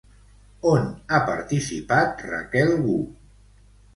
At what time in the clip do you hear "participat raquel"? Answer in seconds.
1.27-2.75